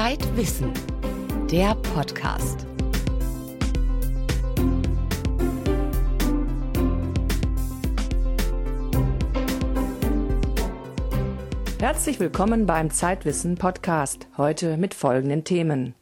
[0.00, 0.72] Zeitwissen,
[1.50, 2.64] der Podcast.
[11.80, 14.28] Herzlich willkommen beim Zeitwissen Podcast.
[14.36, 15.96] Heute mit folgenden Themen.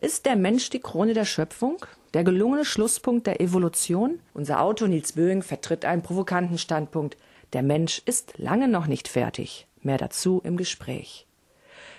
[0.00, 1.76] Ist der Mensch die Krone der Schöpfung?
[2.14, 4.18] Der gelungene Schlusspunkt der Evolution?
[4.34, 7.16] Unser Autor Nils Böing vertritt einen provokanten Standpunkt.
[7.52, 9.68] Der Mensch ist lange noch nicht fertig.
[9.82, 11.25] Mehr dazu im Gespräch.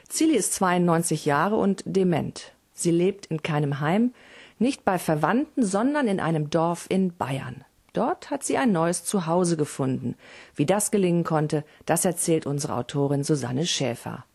[0.10, 2.54] Zili ist 92 Jahre und dement.
[2.74, 4.14] Sie lebt in keinem Heim,
[4.60, 7.64] nicht bei Verwandten, sondern in einem Dorf in Bayern.
[7.94, 10.16] Dort hat sie ein neues Zuhause gefunden.
[10.56, 14.26] Wie das gelingen konnte, das erzählt unsere Autorin Susanne Schäfer.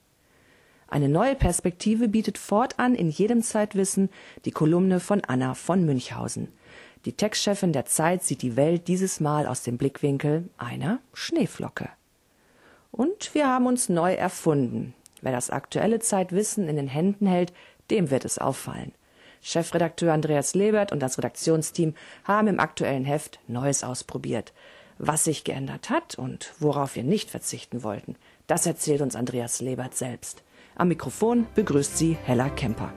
[0.88, 4.10] Eine neue Perspektive bietet fortan in jedem Zeitwissen
[4.44, 6.48] die Kolumne von Anna von Münchhausen.
[7.04, 11.88] Die Textchefin der Zeit sieht die Welt dieses Mal aus dem Blickwinkel einer Schneeflocke.
[12.90, 14.94] Und wir haben uns neu erfunden.
[15.22, 17.52] Wer das aktuelle Zeitwissen in den Händen hält,
[17.90, 18.92] dem wird es auffallen.
[19.40, 24.52] Chefredakteur Andreas Lebert und das Redaktionsteam haben im aktuellen Heft Neues ausprobiert.
[24.98, 29.94] Was sich geändert hat und worauf wir nicht verzichten wollten, das erzählt uns Andreas Lebert
[29.96, 30.42] selbst.
[30.74, 32.92] Am Mikrofon begrüßt sie Hella Kemper.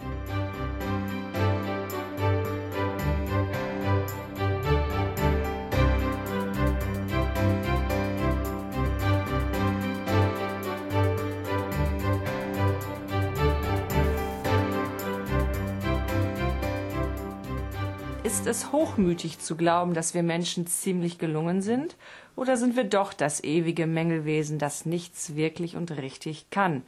[18.25, 21.95] Ist es hochmütig zu glauben, dass wir Menschen ziemlich gelungen sind?
[22.35, 26.81] Oder sind wir doch das ewige Mängelwesen, das nichts wirklich und richtig kann?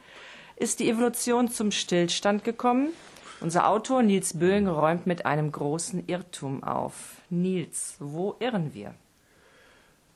[0.56, 2.88] Ist die Evolution zum Stillstand gekommen?
[3.40, 7.22] Unser Autor Nils Böing räumt mit einem großen Irrtum auf.
[7.30, 8.94] Nils, wo irren wir?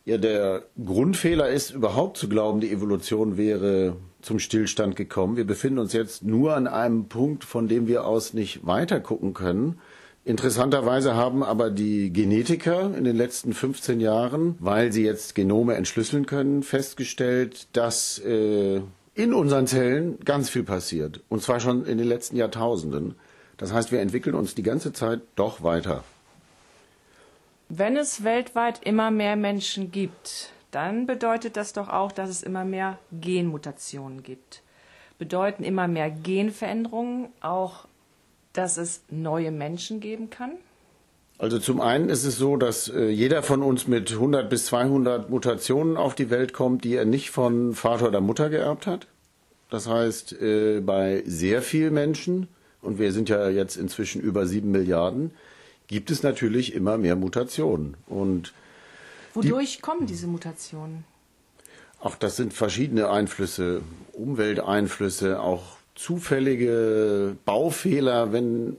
[0.04, 5.36] Ja, der Grundfehler ist überhaupt zu glauben, die Evolution wäre zum Stillstand gekommen.
[5.36, 9.34] Wir befinden uns jetzt nur an einem Punkt, von dem wir aus nicht weiter gucken
[9.34, 9.78] können.
[10.24, 16.26] Interessanterweise haben aber die Genetiker in den letzten 15 Jahren, weil sie jetzt Genome entschlüsseln
[16.26, 18.80] können, festgestellt, dass äh,
[19.14, 21.20] in unseren Zellen ganz viel passiert.
[21.28, 23.16] Und zwar schon in den letzten Jahrtausenden.
[23.56, 26.04] Das heißt, wir entwickeln uns die ganze Zeit doch weiter.
[27.68, 32.64] Wenn es weltweit immer mehr Menschen gibt, dann bedeutet das doch auch, dass es immer
[32.64, 34.62] mehr Genmutationen gibt.
[35.18, 37.86] Bedeuten immer mehr Genveränderungen auch
[38.52, 40.52] dass es neue Menschen geben kann?
[41.38, 45.28] Also zum einen ist es so, dass äh, jeder von uns mit 100 bis 200
[45.28, 49.08] Mutationen auf die Welt kommt, die er nicht von Vater oder Mutter geerbt hat.
[49.68, 52.46] Das heißt, äh, bei sehr vielen Menschen,
[52.80, 55.32] und wir sind ja jetzt inzwischen über sieben Milliarden,
[55.88, 57.96] gibt es natürlich immer mehr Mutationen.
[58.06, 58.52] Und
[59.34, 61.04] Wodurch die, kommen diese Mutationen?
[62.02, 63.80] Ach, das sind verschiedene Einflüsse,
[64.12, 68.76] Umwelteinflüsse, auch zufällige Baufehler, wenn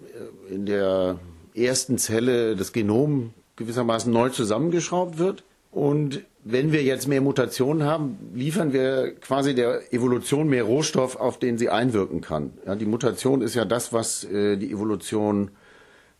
[0.49, 1.19] äh, in der
[1.55, 5.43] ersten Zelle das Genom gewissermaßen neu zusammengeschraubt wird.
[5.71, 11.39] Und wenn wir jetzt mehr Mutationen haben, liefern wir quasi der Evolution mehr Rohstoff, auf
[11.39, 12.53] den sie einwirken kann.
[12.65, 15.51] Ja, die Mutation ist ja das, was äh, die Evolution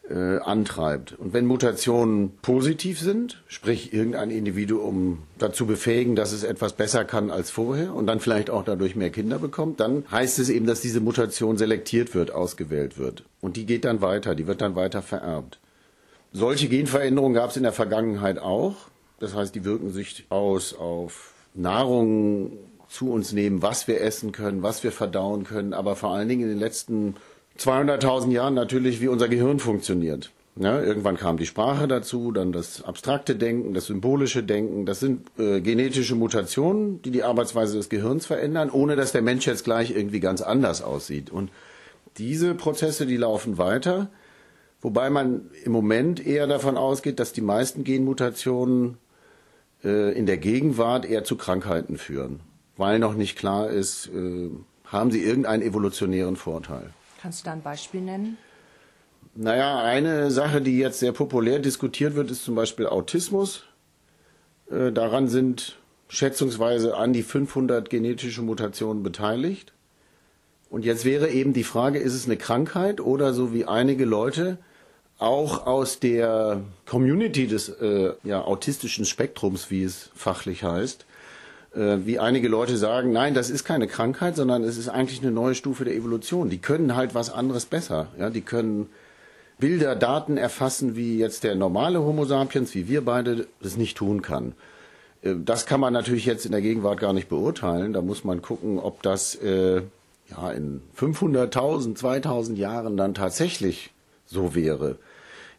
[0.10, 1.14] äh, antreibt.
[1.14, 7.32] Und wenn Mutationen positiv sind, sprich irgendein Individuum dazu befähigen, dass es etwas besser kann
[7.32, 10.82] als vorher und dann vielleicht auch dadurch mehr Kinder bekommt, dann heißt es eben, dass
[10.82, 13.24] diese Mutation selektiert wird, ausgewählt wird.
[13.40, 15.60] Und die geht dann weiter, die wird dann weiter vererbt.
[16.34, 18.76] Solche Genveränderungen gab es in der Vergangenheit auch.
[19.20, 22.58] Das heißt, die wirken sich aus auf Nahrung
[22.90, 26.44] zu uns nehmen, was wir essen können, was wir verdauen können, aber vor allen Dingen
[26.44, 27.16] in den letzten
[27.60, 30.32] 200.000 Jahren natürlich, wie unser Gehirn funktioniert.
[30.56, 34.86] Ja, irgendwann kam die Sprache dazu, dann das abstrakte Denken, das symbolische Denken.
[34.86, 39.48] Das sind äh, genetische Mutationen, die die Arbeitsweise des Gehirns verändern, ohne dass der Mensch
[39.48, 41.32] jetzt gleich irgendwie ganz anders aussieht.
[41.32, 41.50] Und
[42.18, 44.10] diese Prozesse, die laufen weiter,
[44.82, 48.98] wobei man im Moment eher davon ausgeht, dass die meisten Genmutationen
[49.84, 52.42] äh, in der Gegenwart eher zu Krankheiten führen,
[52.78, 54.52] weil noch nicht klar ist, äh,
[54.86, 56.92] haben sie irgendeinen evolutionären Vorteil.
[57.24, 58.38] Kannst du da ein Beispiel nennen?
[59.34, 63.64] Naja, eine Sache, die jetzt sehr populär diskutiert wird, ist zum Beispiel Autismus.
[64.70, 65.78] Äh, daran sind
[66.10, 69.72] schätzungsweise an die 500 genetische Mutationen beteiligt.
[70.70, 74.58] Und jetzt wäre eben die Frage, ist es eine Krankheit oder so wie einige Leute
[75.18, 81.06] auch aus der Community des äh, ja, autistischen Spektrums, wie es fachlich heißt,
[81.76, 85.56] wie einige Leute sagen, nein, das ist keine Krankheit, sondern es ist eigentlich eine neue
[85.56, 86.50] Stufe der Evolution.
[86.50, 88.10] Die können halt was anderes besser.
[88.20, 88.90] Ja, die können
[89.60, 94.22] Bilder, Daten erfassen, wie jetzt der normale Homo sapiens, wie wir beide das nicht tun
[94.22, 94.54] kann.
[95.22, 97.94] Äh, das kann man natürlich jetzt in der Gegenwart gar nicht beurteilen.
[97.94, 99.82] Da muss man gucken, ob das äh,
[100.30, 103.92] ja, in 500.000, 2000 Jahren dann tatsächlich
[104.26, 104.98] so wäre.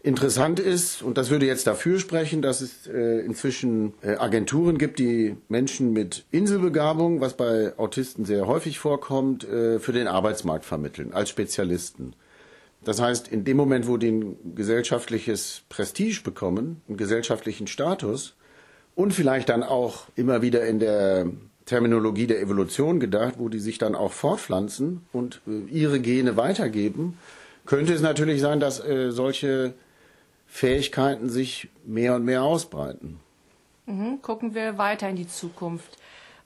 [0.05, 4.99] Interessant ist, und das würde jetzt dafür sprechen, dass es äh, inzwischen äh, Agenturen gibt,
[4.99, 11.15] die Menschen mit Inselbegabung, was bei Autisten sehr häufig vorkommt, äh, für den Arbeitsmarkt vermitteln,
[11.15, 12.15] als Spezialisten.
[12.85, 18.37] Das heißt, in dem Moment, wo die ein gesellschaftliches Prestige bekommen, einen gesellschaftlichen Status
[18.95, 21.29] und vielleicht dann auch immer wieder in der
[21.65, 27.17] Terminologie der Evolution gedacht, wo die sich dann auch fortpflanzen und äh, ihre Gene weitergeben,
[27.65, 29.73] könnte es natürlich sein, dass äh, solche
[30.47, 33.21] Fähigkeiten sich mehr und mehr ausbreiten.
[33.87, 34.23] Mhm.
[34.23, 35.99] Gucken wir weiter in die Zukunft.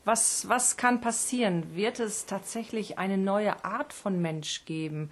[0.04, 1.74] Was, was kann passieren?
[1.74, 5.10] Wird es tatsächlich eine neue Art von Mensch geben?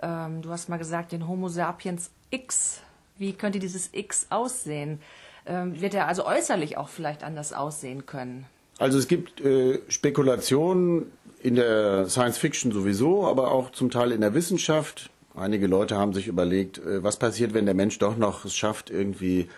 [0.00, 2.82] Ähm, du hast mal gesagt, den Homo sapiens X.
[3.16, 5.00] Wie könnte dieses X aussehen?
[5.44, 8.46] Ähm, wird er also äußerlich auch vielleicht anders aussehen können?
[8.78, 11.10] Also es gibt äh, Spekulationen
[11.42, 15.10] in der Science Fiction sowieso, aber auch zum Teil in der Wissenschaft.
[15.38, 18.90] Einige Leute haben sich überlegt, äh, was passiert, wenn der Mensch doch noch es schafft,
[18.90, 19.48] irgendwie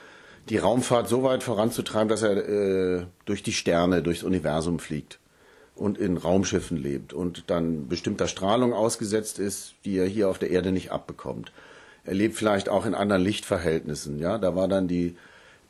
[0.49, 5.19] die Raumfahrt so weit voranzutreiben, dass er äh, durch die Sterne, durchs Universum fliegt
[5.75, 10.51] und in Raumschiffen lebt und dann bestimmter Strahlung ausgesetzt ist, die er hier auf der
[10.51, 11.53] Erde nicht abbekommt.
[12.05, 14.19] Er lebt vielleicht auch in anderen Lichtverhältnissen.
[14.19, 15.17] Ja, da war dann die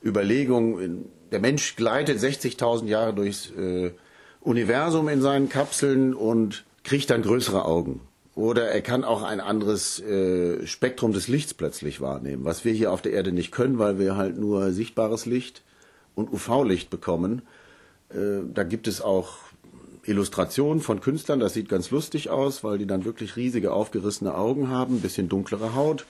[0.05, 3.93] Überlegung, der Mensch gleitet 60.000 Jahre durchs äh,
[4.41, 8.01] Universum in seinen Kapseln und kriegt dann größere Augen.
[8.35, 12.93] Oder er kann auch ein anderes äh, Spektrum des Lichts plötzlich wahrnehmen, was wir hier
[12.93, 15.63] auf der Erde nicht können, weil wir halt nur sichtbares Licht
[16.15, 17.43] und UV-Licht bekommen.
[18.11, 19.35] Äh, da gibt es auch
[20.05, 24.69] Illustrationen von Künstlern, das sieht ganz lustig aus, weil die dann wirklich riesige aufgerissene Augen
[24.69, 26.07] haben, ein bisschen dunklere Haut.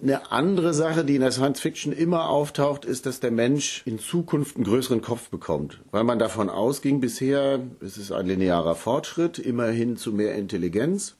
[0.00, 3.98] Eine andere Sache, die in der Science Fiction immer auftaucht, ist, dass der Mensch in
[3.98, 5.80] Zukunft einen größeren Kopf bekommt.
[5.90, 11.16] Weil man davon ausging bisher, es ist ein linearer Fortschritt, immerhin zu mehr Intelligenz.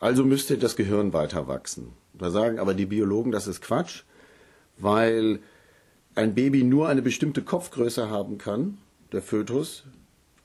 [0.00, 1.92] Also müsste das Gehirn weiter wachsen.
[2.12, 4.02] Da sagen aber die Biologen, das ist Quatsch,
[4.76, 5.38] weil
[6.14, 8.76] ein Baby nur eine bestimmte Kopfgröße haben kann,
[9.12, 9.84] der Fötus,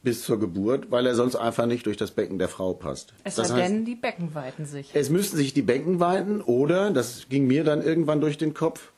[0.05, 3.13] bis zur Geburt, weil er sonst einfach nicht durch das Becken der Frau passt.
[3.25, 4.91] Es sei denn, die Becken weiten sich.
[4.93, 8.93] Es müssten sich die Becken weiten oder, das ging mir dann irgendwann durch den Kopf,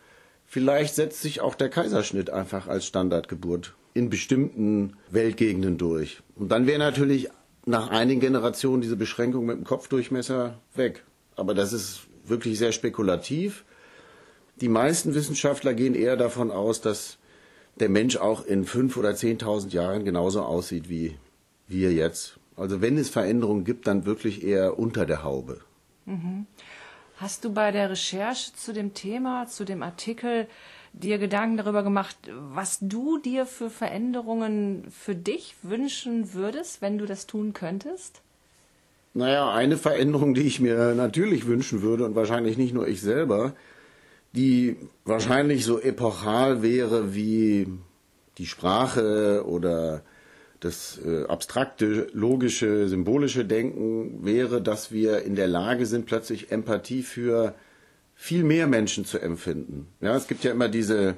[0.45, 6.21] vielleicht setzt sich auch der Kaiserschnitt einfach als Standardgeburt in bestimmten Weltgegenden durch.
[6.35, 7.29] Und dann wäre natürlich
[7.65, 11.03] nach einigen Generationen diese Beschränkung mit dem Kopfdurchmesser weg.
[11.35, 13.63] Aber das ist wirklich sehr spekulativ.
[14.59, 17.16] Die meisten Wissenschaftler gehen eher davon aus, dass
[17.81, 21.15] der Mensch auch in fünf oder zehntausend Jahren genauso aussieht wie
[21.67, 22.37] wir jetzt.
[22.55, 25.61] Also wenn es Veränderungen gibt, dann wirklich eher unter der Haube.
[26.05, 26.47] Mhm.
[27.17, 30.47] Hast du bei der Recherche zu dem Thema, zu dem Artikel,
[30.93, 32.17] dir Gedanken darüber gemacht,
[32.53, 38.21] was du dir für Veränderungen für dich wünschen würdest, wenn du das tun könntest?
[39.13, 43.53] Naja, eine Veränderung, die ich mir natürlich wünschen würde und wahrscheinlich nicht nur ich selber,
[44.33, 47.67] die wahrscheinlich so epochal wäre wie
[48.37, 50.03] die Sprache oder
[50.59, 57.03] das äh, abstrakte, logische, symbolische Denken wäre, dass wir in der Lage sind, plötzlich Empathie
[57.03, 57.53] für
[58.15, 59.87] viel mehr Menschen zu empfinden.
[60.01, 61.15] Ja, es gibt ja immer diese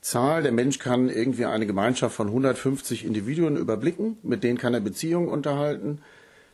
[0.00, 4.80] Zahl, der Mensch kann irgendwie eine Gemeinschaft von 150 Individuen überblicken, mit denen kann er
[4.80, 6.00] Beziehungen unterhalten.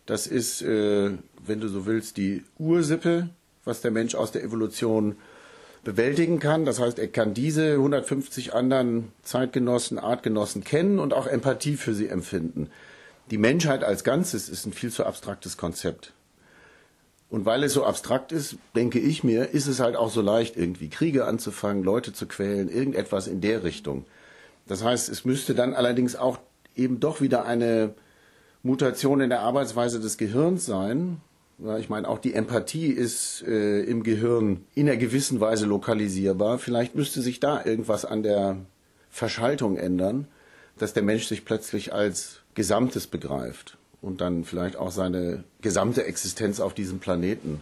[0.07, 1.11] Das ist, äh,
[1.47, 3.29] wenn du so willst, die Ursippe,
[3.65, 5.17] was der Mensch aus der Evolution
[5.84, 6.65] bewältigen kann.
[6.65, 12.08] Das heißt, er kann diese 150 anderen Zeitgenossen, Artgenossen kennen und auch Empathie für sie
[12.08, 12.70] empfinden.
[13.31, 16.12] Die Menschheit als Ganzes ist ein viel zu abstraktes Konzept.
[17.31, 20.56] Und weil es so abstrakt ist, denke ich mir, ist es halt auch so leicht,
[20.56, 24.05] irgendwie Kriege anzufangen, Leute zu quälen, irgendetwas in der Richtung.
[24.67, 26.39] Das heißt, es müsste dann allerdings auch
[26.77, 27.94] eben doch wieder eine
[28.62, 31.22] Mutation in der Arbeitsweise des Gehirns sein,
[31.79, 36.59] ich meine, auch die Empathie ist äh, im Gehirn in einer gewissen Weise lokalisierbar.
[36.59, 38.57] Vielleicht müsste sich da irgendwas an der
[39.11, 40.27] Verschaltung ändern,
[40.79, 46.59] dass der Mensch sich plötzlich als Gesamtes begreift und dann vielleicht auch seine gesamte Existenz
[46.59, 47.61] auf diesem Planeten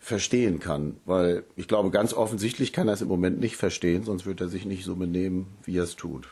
[0.00, 0.96] verstehen kann.
[1.06, 4.48] Weil ich glaube, ganz offensichtlich kann er es im Moment nicht verstehen, sonst wird er
[4.48, 6.28] sich nicht so benehmen, wie er es tut.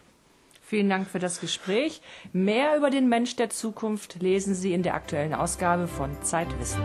[0.71, 2.01] Vielen Dank für das Gespräch.
[2.33, 6.81] Mehr über den Mensch der Zukunft lesen Sie in der aktuellen Ausgabe von Zeitwissen.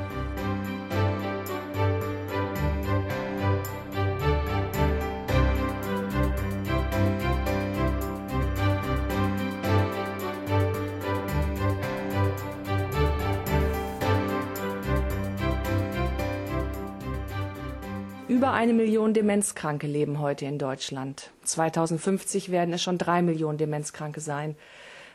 [18.46, 21.32] Über eine Million Demenzkranke leben heute in Deutschland.
[21.46, 24.56] 2050 werden es schon drei Millionen Demenzkranke sein.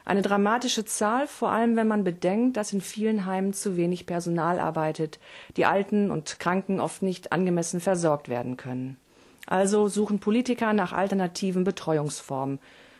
[0.04, 4.58] Eine dramatische Zahl, vor allem wenn man bedenkt, dass in vielen Heimen zu wenig Personal
[4.58, 5.20] arbeitet,
[5.56, 8.96] die Alten und Kranken oft nicht angemessen versorgt werden können.
[9.46, 12.58] Also suchen Politiker nach alternativen Betreuungsformen.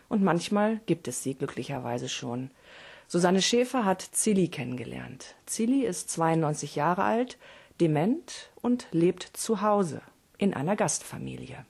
[0.09, 2.53] Und manchmal gibt es sie glücklicherweise schon.
[3.09, 5.35] Susanne Schäfer hat Zilli kennengelernt.
[5.47, 7.37] Zilli ist 92 Jahre alt,
[7.81, 10.03] dement und lebt zu Hause
[10.41, 11.65] in einer Gastfamilie.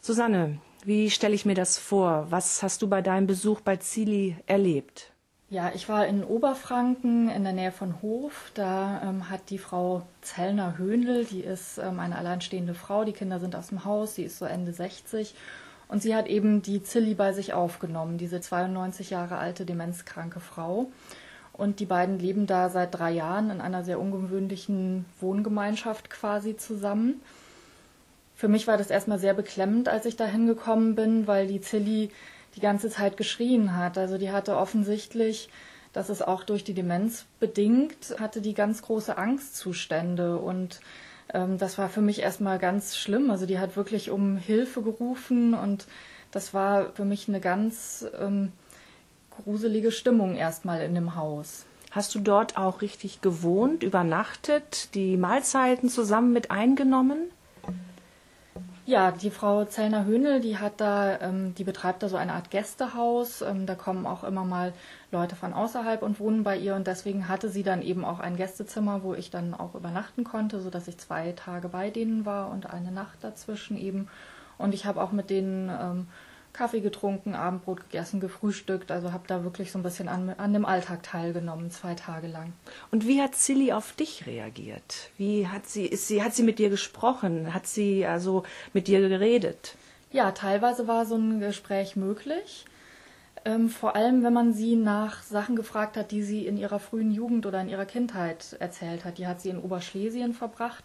[0.00, 2.26] Susanne, wie stelle ich mir das vor?
[2.28, 5.12] Was hast du bei deinem Besuch bei Zilli erlebt?
[5.50, 8.50] Ja, ich war in Oberfranken in der Nähe von Hof.
[8.54, 13.38] Da ähm, hat die Frau Zellner Höhnl, die ist ähm, eine alleinstehende Frau, die Kinder
[13.38, 15.34] sind aus dem Haus, sie ist so Ende 60
[15.86, 20.90] und sie hat eben die Zilli bei sich aufgenommen, diese 92 Jahre alte demenzkranke Frau.
[21.52, 27.22] Und die beiden leben da seit drei Jahren in einer sehr ungewöhnlichen Wohngemeinschaft quasi zusammen.
[28.44, 32.10] Für mich war das erstmal sehr beklemmend, als ich da hingekommen bin, weil die Zilli
[32.54, 33.96] die ganze Zeit geschrien hat.
[33.96, 35.48] Also die hatte offensichtlich,
[35.94, 40.80] das ist auch durch die Demenz bedingt, hatte die ganz große Angstzustände und
[41.32, 43.30] ähm, das war für mich erstmal ganz schlimm.
[43.30, 45.86] Also die hat wirklich um Hilfe gerufen und
[46.30, 48.52] das war für mich eine ganz ähm,
[49.30, 51.64] gruselige Stimmung erstmal in dem Haus.
[51.92, 57.30] Hast du dort auch richtig gewohnt, übernachtet, die Mahlzeiten zusammen mit eingenommen?
[58.86, 63.40] Ja, die Frau Zellner-Höhnel, die hat da, ähm, die betreibt da so eine Art Gästehaus.
[63.40, 64.74] Ähm, da kommen auch immer mal
[65.10, 68.36] Leute von außerhalb und wohnen bei ihr und deswegen hatte sie dann eben auch ein
[68.36, 72.68] Gästezimmer, wo ich dann auch übernachten konnte, sodass ich zwei Tage bei denen war und
[72.68, 74.08] eine Nacht dazwischen eben.
[74.58, 76.08] Und ich habe auch mit denen ähm,
[76.54, 78.90] Kaffee getrunken, Abendbrot gegessen, gefrühstückt.
[78.90, 82.52] Also habe da wirklich so ein bisschen an, an dem Alltag teilgenommen, zwei Tage lang.
[82.90, 85.10] Und wie hat Silly auf dich reagiert?
[85.18, 87.52] Wie hat sie, ist sie, hat sie mit dir gesprochen?
[87.52, 89.76] Hat sie also mit dir geredet?
[90.12, 92.64] Ja, teilweise war so ein Gespräch möglich.
[93.44, 97.10] Ähm, vor allem, wenn man sie nach Sachen gefragt hat, die sie in ihrer frühen
[97.10, 99.18] Jugend oder in ihrer Kindheit erzählt hat.
[99.18, 100.84] Die hat sie in Oberschlesien verbracht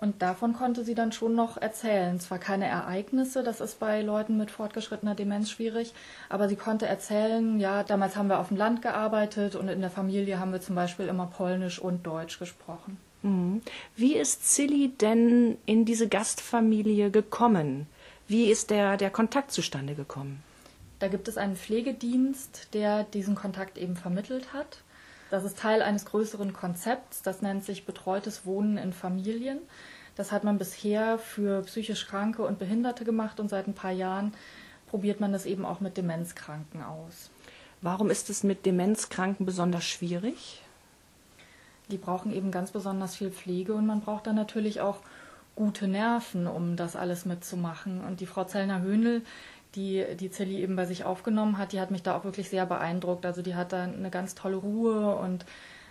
[0.00, 2.18] und davon konnte sie dann schon noch erzählen.
[2.20, 5.92] Zwar keine Ereignisse, das ist bei Leuten mit fortgeschrittener Demenz schwierig,
[6.28, 9.90] aber sie konnte erzählen, ja, damals haben wir auf dem Land gearbeitet und in der
[9.90, 12.98] Familie haben wir zum Beispiel immer Polnisch und Deutsch gesprochen.
[13.22, 13.62] Mhm.
[13.96, 17.86] Wie ist Silly denn in diese Gastfamilie gekommen?
[18.26, 20.42] Wie ist der, der Kontakt zustande gekommen?
[20.98, 24.82] Da gibt es einen Pflegedienst, der diesen Kontakt eben vermittelt hat.
[25.30, 29.58] Das ist Teil eines größeren Konzepts, das nennt sich betreutes Wohnen in Familien.
[30.16, 34.32] Das hat man bisher für psychisch Kranke und Behinderte gemacht und seit ein paar Jahren
[34.88, 37.30] probiert man das eben auch mit Demenzkranken aus.
[37.82, 40.62] Warum ist es mit Demenzkranken besonders schwierig?
[41.90, 44.98] Die brauchen eben ganz besonders viel Pflege und man braucht dann natürlich auch
[45.54, 48.04] gute Nerven, um das alles mitzumachen.
[48.04, 49.22] Und die Frau Zellner-Höhnl,
[49.74, 52.66] die die Zilli eben bei sich aufgenommen hat, die hat mich da auch wirklich sehr
[52.66, 53.26] beeindruckt.
[53.26, 55.44] Also die hat da eine ganz tolle Ruhe und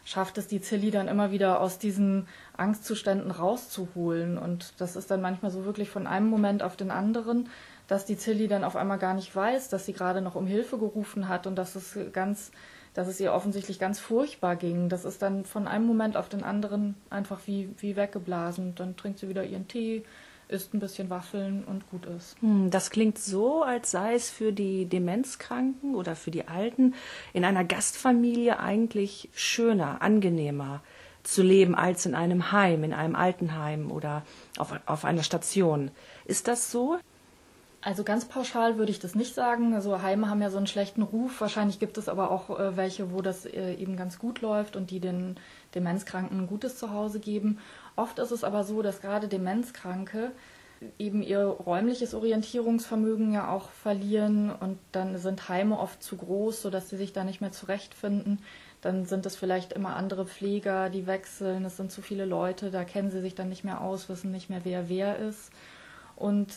[0.07, 4.37] schafft es die Zilli dann immer wieder aus diesen Angstzuständen rauszuholen.
[4.37, 7.49] Und das ist dann manchmal so wirklich von einem Moment auf den anderen,
[7.87, 10.77] dass die Zilli dann auf einmal gar nicht weiß, dass sie gerade noch um Hilfe
[10.77, 12.51] gerufen hat und dass es ganz,
[12.93, 14.87] dass es ihr offensichtlich ganz furchtbar ging.
[14.87, 18.75] Das ist dann von einem Moment auf den anderen einfach wie, wie weggeblasen.
[18.75, 20.05] Dann trinkt sie wieder ihren Tee,
[20.49, 22.35] isst ein bisschen Waffeln und gut ist.
[22.41, 26.93] Hm, das klingt so, als sei es für die Demenzkranken oder für die Alten
[27.33, 30.81] in einer Gastfamilie eigentlich schöner, angenehmer
[31.23, 34.23] zu leben als in einem Heim, in einem Altenheim oder
[34.57, 35.91] auf, auf einer Station.
[36.25, 36.97] Ist das so?
[37.81, 39.73] Also ganz pauschal würde ich das nicht sagen.
[39.73, 41.39] Also Heime haben ja so einen schlechten Ruf.
[41.39, 44.89] Wahrscheinlich gibt es aber auch äh, welche, wo das äh, eben ganz gut läuft und
[44.89, 45.35] die den
[45.75, 47.59] Demenzkranken ein gutes Zuhause geben.
[47.97, 50.31] Oft ist es aber so, dass gerade Demenzkranke
[50.99, 56.89] eben ihr räumliches Orientierungsvermögen ja auch verlieren und dann sind Heime oft zu groß, sodass
[56.89, 58.39] sie sich da nicht mehr zurechtfinden.
[58.81, 62.83] Dann sind es vielleicht immer andere Pfleger, die wechseln, es sind zu viele Leute, da
[62.83, 65.51] kennen sie sich dann nicht mehr aus, wissen nicht mehr, wer wer ist.
[66.15, 66.53] Und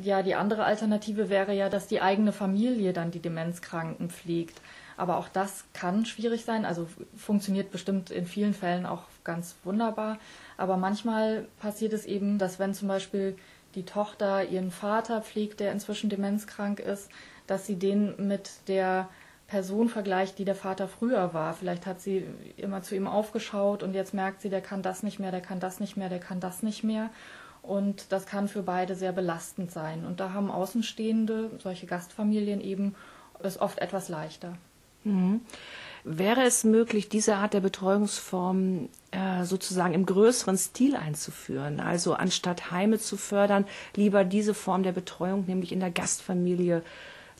[0.00, 4.60] ja, die andere Alternative wäre ja, dass die eigene Familie dann die Demenzkranken pflegt.
[4.98, 6.64] Aber auch das kann schwierig sein.
[6.64, 6.86] Also
[7.16, 10.18] funktioniert bestimmt in vielen Fällen auch ganz wunderbar.
[10.56, 13.36] Aber manchmal passiert es eben, dass wenn zum Beispiel
[13.74, 17.10] die Tochter ihren Vater pflegt, der inzwischen demenzkrank ist,
[17.46, 19.08] dass sie den mit der
[19.46, 21.54] Person vergleicht, die der Vater früher war.
[21.54, 22.24] Vielleicht hat sie
[22.56, 25.60] immer zu ihm aufgeschaut und jetzt merkt sie, der kann das nicht mehr, der kann
[25.60, 27.10] das nicht mehr, der kann das nicht mehr.
[27.62, 30.04] Und das kann für beide sehr belastend sein.
[30.04, 32.94] Und da haben Außenstehende, solche Gastfamilien eben,
[33.40, 34.54] es oft etwas leichter.
[35.04, 35.40] Mhm.
[36.04, 41.80] Wäre es möglich, diese Art der Betreuungsform äh, sozusagen im größeren Stil einzuführen?
[41.80, 46.82] Also anstatt Heime zu fördern, lieber diese Form der Betreuung, nämlich in der Gastfamilie,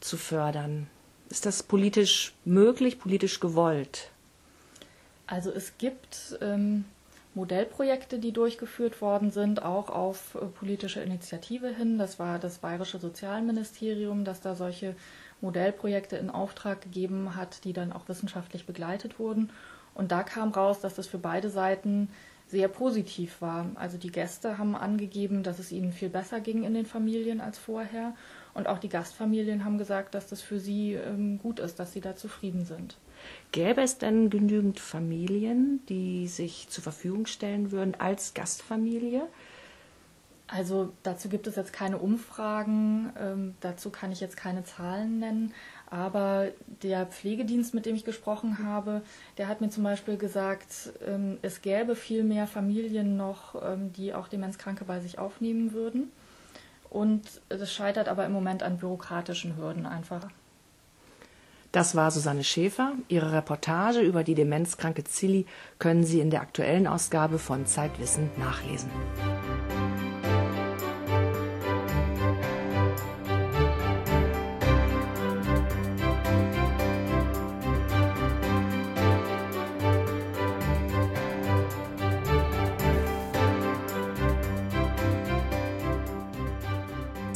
[0.01, 0.87] zu fördern?
[1.31, 4.11] Ist das politisch möglich, politisch gewollt?
[5.27, 6.85] Also es gibt ähm,
[7.35, 11.99] Modellprojekte, die durchgeführt worden sind, auch auf äh, politische Initiative hin.
[11.99, 14.97] Das war das Bayerische Sozialministerium, das da solche
[15.41, 19.51] Modellprojekte in Auftrag gegeben hat, die dann auch wissenschaftlich begleitet wurden.
[19.95, 22.09] Und da kam raus, dass das für beide Seiten
[22.49, 23.67] sehr positiv war.
[23.75, 27.59] Also die Gäste haben angegeben, dass es ihnen viel besser ging in den Familien als
[27.59, 28.15] vorher.
[28.55, 32.01] Und auch die Gastfamilien haben gesagt, dass das für sie ähm, gut ist, dass sie
[32.01, 32.97] da zufrieden sind.
[33.53, 39.23] Gäbe es denn genügend Familien, die sich zur Verfügung stellen würden als Gastfamilie?
[40.51, 45.53] Also dazu gibt es jetzt keine Umfragen, ähm, dazu kann ich jetzt keine Zahlen nennen,
[45.91, 46.49] aber
[46.83, 49.03] der Pflegedienst, mit dem ich gesprochen habe,
[49.37, 54.15] der hat mir zum Beispiel gesagt, ähm, es gäbe viel mehr Familien noch, ähm, die
[54.15, 56.11] auch Demenzkranke bei sich aufnehmen würden.
[56.89, 60.29] Und das scheitert aber im Moment an bürokratischen Hürden einfach.
[61.73, 62.93] Das war Susanne Schäfer.
[63.09, 65.45] Ihre Reportage über die demenzkranke Zilli
[65.79, 68.89] können Sie in der aktuellen Ausgabe von Zeitwissen nachlesen.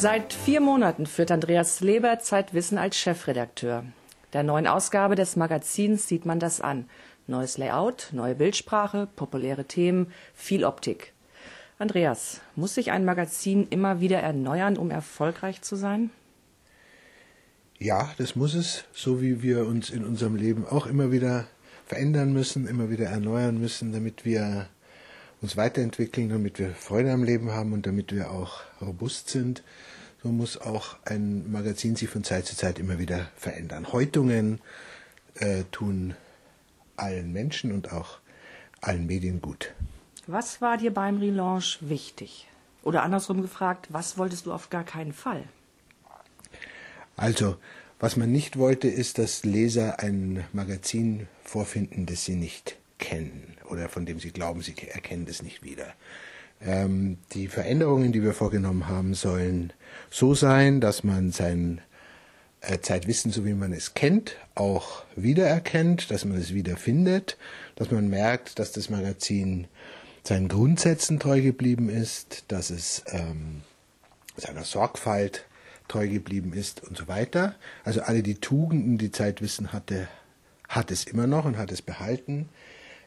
[0.03, 3.85] Seit vier Monaten führt Andreas Leber Zeitwissen als Chefredakteur.
[4.33, 6.87] Der neuen Ausgabe des Magazins sieht man das an.
[7.29, 11.13] Neues Layout, neue Bildsprache, populäre Themen, viel Optik.
[11.79, 16.11] Andreas, muss sich ein Magazin immer wieder erneuern, um erfolgreich zu sein?
[17.79, 21.47] Ja, das muss es, so wie wir uns in unserem Leben auch immer wieder
[21.87, 24.67] verändern müssen, immer wieder erneuern müssen, damit wir
[25.43, 29.63] uns weiterentwickeln, damit wir Freude am Leben haben und damit wir auch robust sind,
[30.23, 33.93] so muss auch ein Magazin sich von Zeit zu Zeit immer wieder verändern.
[33.93, 34.61] Häutungen
[35.35, 36.15] äh, tun
[36.97, 38.19] allen Menschen und auch
[38.81, 39.75] allen Medien gut.
[40.29, 42.47] Was war dir beim Relaunch wichtig?
[42.85, 45.45] Oder andersrum gefragt, was wolltest du auf gar keinen Fall?
[47.17, 47.57] Also,
[47.99, 53.89] was man nicht wollte, ist, dass Leser ein Magazin vorfinden, das sie nicht kennen oder
[53.89, 55.93] von dem sie glauben, sie erkennen es nicht wieder.
[56.65, 59.73] Ähm, die Veränderungen, die wir vorgenommen haben, sollen
[60.11, 61.81] so sein, dass man sein
[62.61, 67.37] äh, Zeitwissen, so wie man es kennt, auch wiedererkennt, dass man es wiederfindet,
[67.75, 69.67] dass man merkt, dass das Magazin
[70.23, 73.63] seinen Grundsätzen treu geblieben ist, dass es ähm,
[74.37, 75.47] seiner Sorgfalt
[75.89, 77.57] treu geblieben ist und so weiter.
[77.83, 80.07] Also alle die Tugenden, die Zeitwissen hatte,
[80.69, 82.49] hat es immer noch und hat es behalten.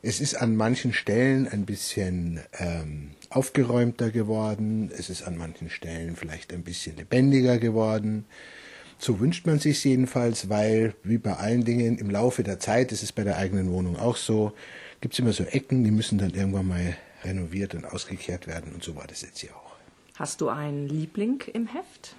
[0.07, 4.91] Es ist an manchen Stellen ein bisschen ähm, aufgeräumter geworden.
[4.95, 8.25] Es ist an manchen Stellen vielleicht ein bisschen lebendiger geworden.
[8.99, 13.01] So wünscht man sich jedenfalls, weil wie bei allen Dingen im Laufe der Zeit, das
[13.01, 14.53] ist bei der eigenen Wohnung auch so,
[15.01, 18.73] gibt es immer so Ecken, die müssen dann irgendwann mal renoviert und ausgekehrt werden.
[18.75, 19.75] Und so war das jetzt hier auch.
[20.19, 22.15] Hast du einen Liebling im Heft?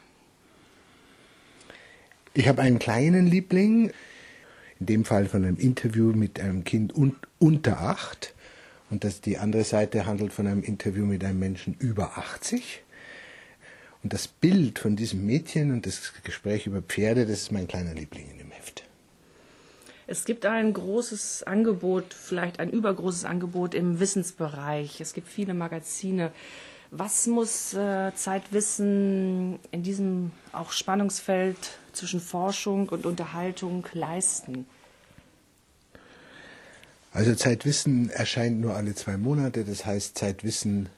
[2.34, 3.92] Ich habe einen kleinen Liebling
[4.80, 8.34] in dem Fall von einem Interview mit einem Kind un unter acht.
[8.90, 12.82] Und das, die andere Seite handelt von einem Interview mit einem Menschen über 80.
[14.02, 17.94] Und das Bild von diesem Mädchen und das Gespräch über Pferde, das ist mein kleiner
[17.94, 18.84] Liebling in dem Heft.
[20.06, 25.00] Es gibt ein großes Angebot, vielleicht ein übergroßes Angebot im Wissensbereich.
[25.00, 26.30] Es gibt viele Magazine.
[26.90, 31.56] Was muss äh, Zeitwissen in diesem auch Spannungsfeld
[31.92, 34.66] zwischen Forschung und Unterhaltung leisten?
[37.12, 39.64] Also Zeitwissen erscheint nur alle zwei Monate.
[39.64, 40.88] Das heißt, Zeitwissen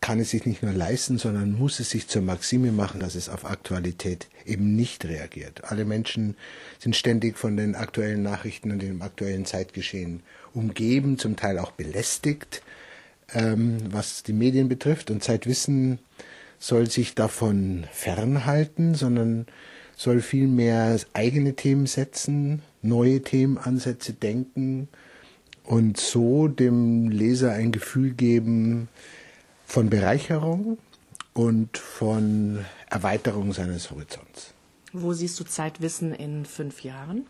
[0.00, 3.28] kann es sich nicht nur leisten, sondern muss es sich zur Maxime machen, dass es
[3.28, 5.64] auf Aktualität eben nicht reagiert.
[5.64, 6.36] Alle Menschen
[6.78, 10.22] sind ständig von den aktuellen Nachrichten und dem aktuellen Zeitgeschehen
[10.54, 12.62] umgeben, zum Teil auch belästigt
[13.32, 15.10] ähm, was die Medien betrifft.
[15.10, 15.98] Und Zeitwissen
[16.58, 19.46] soll sich davon fernhalten, sondern
[19.96, 24.88] soll vielmehr eigene Themen setzen, neue Themenansätze denken
[25.64, 28.88] und so dem Leser ein Gefühl geben
[29.66, 30.78] von Bereicherung
[31.34, 34.54] und von Erweiterung seines Horizonts.
[34.92, 37.26] Wo siehst du Zeitwissen in fünf Jahren?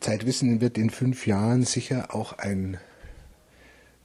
[0.00, 2.78] Zeitwissen wird in fünf Jahren sicher auch ein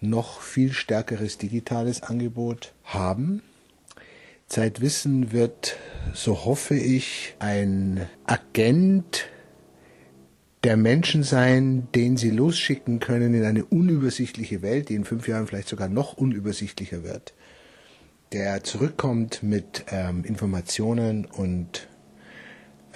[0.02, 3.42] noch viel stärkeres digitales Angebot haben.
[4.48, 5.78] Zeitwissen wird,
[6.14, 9.30] so hoffe ich, ein Agent
[10.64, 15.48] der Menschen sein, den sie losschicken können in eine unübersichtliche Welt, die in fünf Jahren
[15.48, 17.34] vielleicht sogar noch unübersichtlicher wird,
[18.32, 21.88] der zurückkommt mit ähm, Informationen und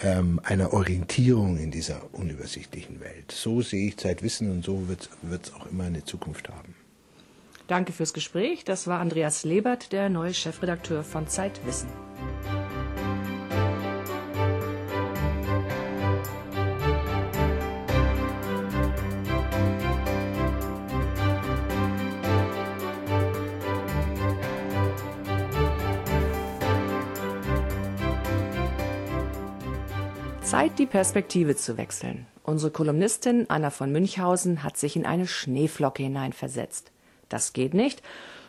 [0.03, 3.31] ähm, einer Orientierung in dieser unübersichtlichen Welt.
[3.31, 6.75] So sehe ich Zeitwissen und so wird es auch immer eine Zukunft haben.
[7.67, 8.63] Danke fürs Gespräch.
[8.63, 11.89] Das war Andreas Lebert, der neue Chefredakteur von Zeitwissen.
[30.41, 32.27] Zeit, die Perspektive zu wechseln.
[32.43, 36.91] Unsere Kolumnistin Anna von Münchhausen hat sich in eine Schneeflocke hineinversetzt.
[37.29, 38.01] Das geht nicht.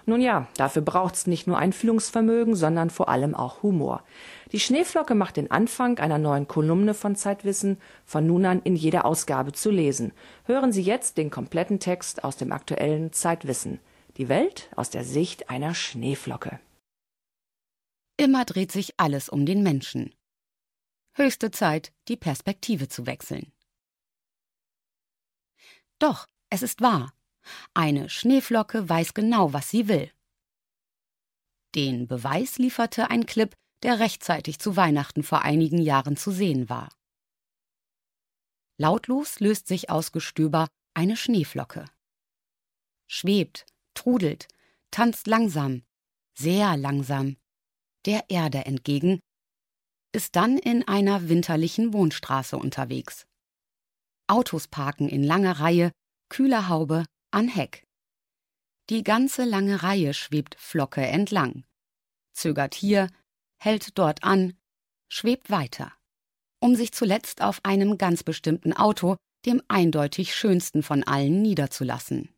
[0.09, 4.05] Nun ja, dafür braucht's nicht nur Einfühlungsvermögen, sondern vor allem auch Humor.
[4.53, 9.05] Die Schneeflocke macht den Anfang einer neuen Kolumne von Zeitwissen, von nun an in jeder
[9.05, 10.13] Ausgabe zu lesen.
[10.45, 13.81] Hören Sie jetzt den kompletten Text aus dem aktuellen Zeitwissen.
[14.17, 16.61] Die Welt aus der Sicht einer Schneeflocke.
[18.17, 20.15] Immer dreht sich alles um den Menschen.
[21.15, 23.53] Höchste Zeit, die Perspektive zu wechseln.
[25.99, 27.13] Doch, es ist wahr.
[27.75, 30.11] Eine Schneeflocke weiß genau, was sie will.
[31.75, 36.89] Den Beweis lieferte ein Clip, der rechtzeitig zu Weihnachten vor einigen Jahren zu sehen war.
[38.79, 41.85] Lautlos löst sich aus Gestöber eine Schneeflocke.
[43.07, 44.49] Schwebt, trudelt,
[44.91, 45.83] tanzt langsam,
[46.39, 47.37] sehr langsam,
[48.07, 49.21] der Erde entgegen,
[50.13, 53.27] ist dann in einer winterlichen Wohnstraße unterwegs.
[54.29, 55.93] Autos parken in langer Reihe,
[56.29, 57.05] kühler Haube
[57.37, 57.87] an Heck.
[58.89, 61.65] Die ganze lange Reihe schwebt Flocke entlang,
[62.33, 63.11] zögert hier,
[63.59, 64.57] hält dort an,
[65.11, 65.93] schwebt weiter,
[66.61, 72.35] um sich zuletzt auf einem ganz bestimmten Auto, dem eindeutig schönsten von allen, niederzulassen.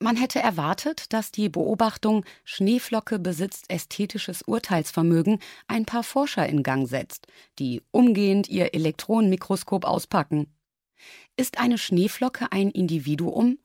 [0.00, 6.88] Man hätte erwartet, dass die Beobachtung Schneeflocke besitzt ästhetisches Urteilsvermögen ein paar Forscher in Gang
[6.88, 7.26] setzt,
[7.58, 10.57] die umgehend ihr Elektronenmikroskop auspacken.
[11.38, 13.60] Ist eine Schneeflocke ein Individuum?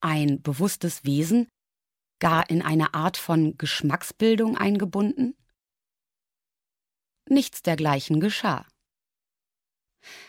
[0.00, 1.48] Ein bewusstes Wesen?
[2.20, 5.34] Gar in eine Art von Geschmacksbildung eingebunden?
[7.28, 8.68] Nichts dergleichen geschah.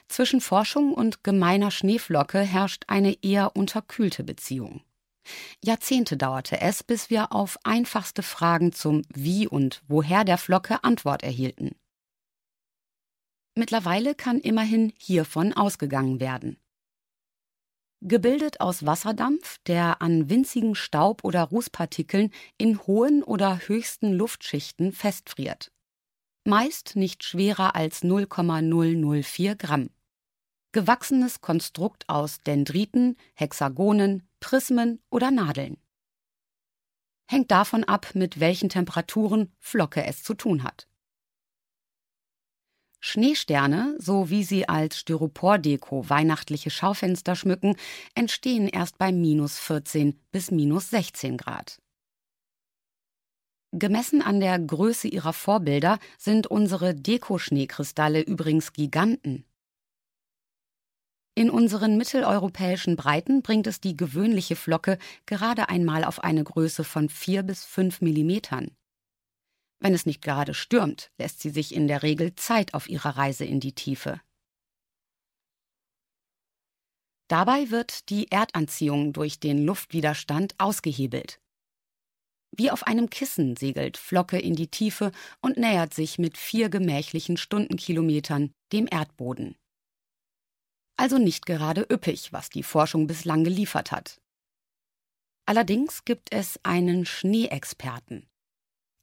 [0.07, 4.81] Zwischen Forschung und gemeiner Schneeflocke herrscht eine eher unterkühlte Beziehung.
[5.63, 11.21] Jahrzehnte dauerte es, bis wir auf einfachste Fragen zum Wie und Woher der Flocke Antwort
[11.21, 11.75] erhielten.
[13.55, 16.57] Mittlerweile kann immerhin hiervon ausgegangen werden.
[18.05, 25.71] Gebildet aus Wasserdampf, der an winzigen Staub- oder Rußpartikeln in hohen oder höchsten Luftschichten festfriert.
[26.43, 29.89] Meist nicht schwerer als 0,004 Gramm.
[30.73, 35.77] Gewachsenes Konstrukt aus Dendriten, Hexagonen, Prismen oder Nadeln.
[37.25, 40.89] Hängt davon ab, mit welchen Temperaturen Flocke es zu tun hat.
[43.05, 47.75] Schneesterne, so wie sie als Styropordeko weihnachtliche Schaufenster schmücken,
[48.15, 51.81] entstehen erst bei minus 14 bis minus 16 Grad.
[53.73, 59.43] Gemessen an der Größe ihrer Vorbilder sind unsere Dekoschneekristalle übrigens Giganten.
[61.35, 67.09] In unseren mitteleuropäischen Breiten bringt es die gewöhnliche Flocke gerade einmal auf eine Größe von
[67.09, 68.71] vier bis fünf Millimetern.
[69.84, 73.43] Wenn es nicht gerade stürmt, lässt sie sich in der Regel Zeit auf ihrer Reise
[73.43, 74.22] in die Tiefe.
[77.28, 81.41] Dabei wird die Erdanziehung durch den Luftwiderstand ausgehebelt.
[82.56, 87.36] Wie auf einem Kissen segelt Flocke in die Tiefe und nähert sich mit vier gemächlichen
[87.36, 89.58] Stundenkilometern dem Erdboden.
[90.96, 94.22] Also nicht gerade üppig, was die Forschung bislang geliefert hat.
[95.46, 98.30] Allerdings gibt es einen Schneeexperten.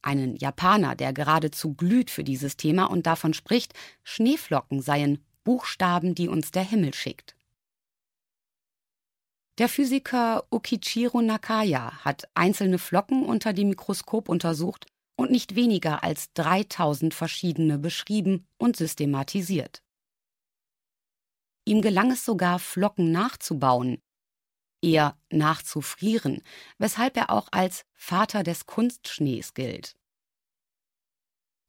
[0.01, 6.27] Einen Japaner, der geradezu glüht für dieses Thema und davon spricht, Schneeflocken seien Buchstaben, die
[6.27, 7.35] uns der Himmel schickt.
[9.57, 16.33] Der Physiker Ukichiro Nakaya hat einzelne Flocken unter dem Mikroskop untersucht und nicht weniger als
[16.33, 19.83] 3000 verschiedene beschrieben und systematisiert.
[21.65, 24.01] Ihm gelang es sogar, Flocken nachzubauen,
[24.81, 26.41] eher nachzufrieren,
[26.77, 29.95] weshalb er auch als Vater des Kunstschnees gilt.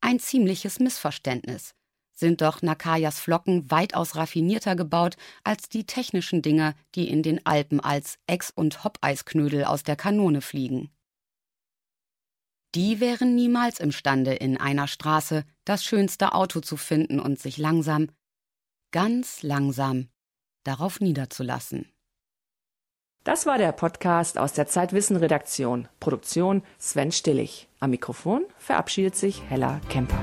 [0.01, 1.75] Ein ziemliches Missverständnis.
[2.15, 7.81] Sind doch Nakayas Flocken weitaus raffinierter gebaut als die technischen Dinger, die in den Alpen
[7.81, 10.91] als Ex- und Hoppeisknödel aus der Kanone fliegen.
[12.75, 18.09] Die wären niemals imstande, in einer Straße das schönste Auto zu finden und sich langsam,
[18.93, 20.09] ganz langsam
[20.65, 21.92] darauf niederzulassen.
[23.25, 25.87] Das war der Podcast aus der Zeitwissen Redaktion.
[26.01, 27.69] Produktion Sven Stillig.
[27.79, 30.21] Am Mikrofon verabschiedet sich Hella Kemper.